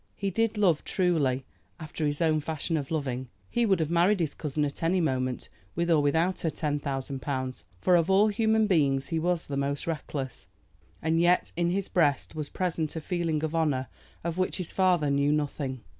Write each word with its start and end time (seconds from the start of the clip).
He 0.15 0.31
did 0.31 0.57
love 0.57 0.83
truly, 0.83 1.45
after 1.79 2.07
his 2.07 2.21
own 2.21 2.39
fashion 2.39 2.75
of 2.75 2.89
loving. 2.89 3.27
He 3.51 3.67
would 3.67 3.79
have 3.79 3.91
married 3.91 4.19
his 4.19 4.33
cousin 4.33 4.65
at 4.65 4.81
any 4.81 4.99
moment, 4.99 5.47
with 5.75 5.91
or 5.91 6.01
without 6.01 6.39
her 6.39 6.49
ten 6.49 6.79
thousand 6.79 7.21
pounds, 7.21 7.65
for 7.81 7.95
of 7.95 8.09
all 8.09 8.27
human 8.29 8.65
beings 8.65 9.09
he 9.09 9.19
was 9.19 9.45
the 9.45 9.57
most 9.57 9.85
reckless. 9.85 10.47
And 11.03 11.21
yet 11.21 11.51
in 11.55 11.69
his 11.69 11.87
breast 11.87 12.33
was 12.33 12.49
present 12.49 12.95
a 12.95 12.99
feeling 12.99 13.43
of 13.43 13.53
honor 13.53 13.89
of 14.23 14.39
which 14.39 14.57
his 14.57 14.71
father 14.71 15.11
knew 15.11 15.31
nothing. 15.31 15.81